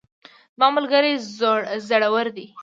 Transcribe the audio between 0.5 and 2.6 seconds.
زما ملګری زړور ده